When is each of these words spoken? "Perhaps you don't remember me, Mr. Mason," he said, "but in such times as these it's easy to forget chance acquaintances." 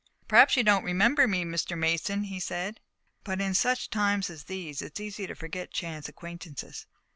"Perhaps 0.27 0.57
you 0.57 0.63
don't 0.63 0.83
remember 0.83 1.27
me, 1.27 1.43
Mr. 1.45 1.77
Mason," 1.77 2.23
he 2.23 2.39
said, 2.39 2.79
"but 3.23 3.39
in 3.39 3.53
such 3.53 3.91
times 3.91 4.31
as 4.31 4.45
these 4.45 4.81
it's 4.81 4.99
easy 4.99 5.27
to 5.27 5.35
forget 5.35 5.71
chance 5.71 6.09
acquaintances." 6.09 6.87